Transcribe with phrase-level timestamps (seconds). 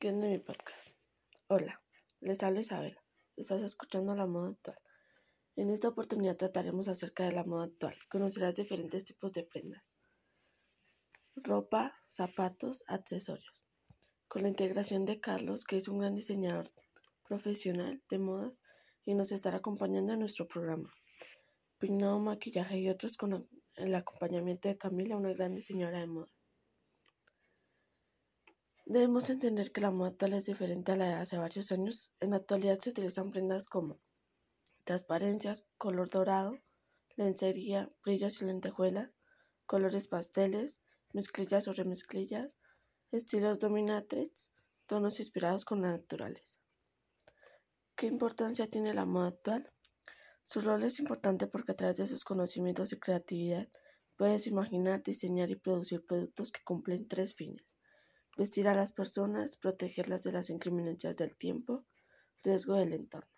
[0.00, 0.96] ¿Qué onda mi podcast?
[1.48, 1.82] Hola,
[2.20, 2.96] les habla Isabel.
[3.36, 4.78] Estás escuchando la moda actual.
[5.56, 7.94] En esta oportunidad trataremos acerca de la moda actual.
[8.08, 9.82] Conocerás diferentes tipos de prendas.
[11.36, 13.66] Ropa, zapatos, accesorios.
[14.26, 16.72] Con la integración de Carlos, que es un gran diseñador
[17.28, 18.62] profesional de modas
[19.04, 20.90] y nos estará acompañando en nuestro programa.
[21.76, 26.32] Peinado, maquillaje y otros con el acompañamiento de Camila, una gran diseñadora de moda.
[28.90, 32.12] Debemos entender que la moda actual es diferente a la de hace varios años.
[32.18, 34.00] En la actualidad se utilizan prendas como
[34.82, 36.58] transparencias, color dorado,
[37.14, 39.12] lencería, brillos y lentejuelas,
[39.64, 40.80] colores pasteles,
[41.12, 42.56] mezclillas o remezclillas,
[43.12, 44.50] estilos dominatrix,
[44.86, 46.58] tonos inspirados con la naturaleza.
[47.94, 49.72] ¿Qué importancia tiene la moda actual?
[50.42, 53.68] Su rol es importante porque a través de sus conocimientos y creatividad
[54.16, 57.76] puedes imaginar, diseñar y producir productos que cumplen tres fines
[58.40, 61.84] vestir a las personas, protegerlas de las incriminancias del tiempo,
[62.42, 63.30] riesgo del entorno.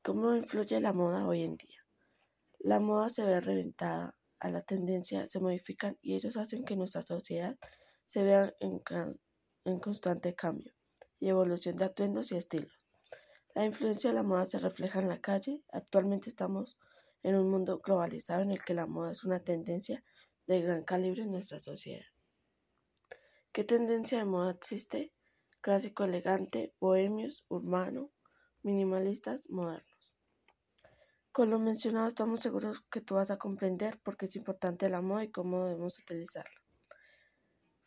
[0.00, 1.86] ¿Cómo influye la moda hoy en día?
[2.60, 7.02] La moda se ve reventada, a la tendencia se modifican y ellos hacen que nuestra
[7.02, 7.58] sociedad
[8.06, 8.80] se vea en,
[9.66, 10.72] en constante cambio
[11.20, 12.88] y evolución de atuendos y estilos.
[13.54, 15.62] La influencia de la moda se refleja en la calle.
[15.72, 16.78] Actualmente estamos
[17.22, 20.02] en un mundo globalizado en el que la moda es una tendencia
[20.46, 22.06] de gran calibre en nuestra sociedad.
[23.54, 25.12] ¿Qué tendencia de moda existe?
[25.60, 28.10] Clásico elegante, bohemios, urbano,
[28.62, 30.16] minimalistas, modernos.
[31.32, 35.02] Con lo mencionado estamos seguros que tú vas a comprender por qué es importante la
[35.02, 36.62] moda y cómo debemos utilizarla.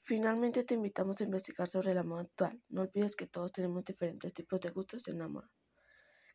[0.02, 2.62] Finalmente te invitamos a investigar sobre la moda actual.
[2.70, 5.50] No olvides que todos tenemos diferentes tipos de gustos en la moda.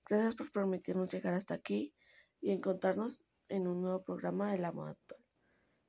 [0.08, 1.94] Gracias por permitirnos llegar hasta aquí
[2.40, 5.29] y encontrarnos en un nuevo programa de la moda actual.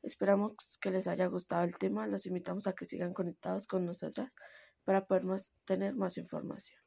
[0.04, 2.08] Esperamos que les haya gustado el tema.
[2.08, 4.36] Los invitamos a que sigan conectados con nosotras
[4.84, 5.24] para poder
[5.66, 6.80] tener más información.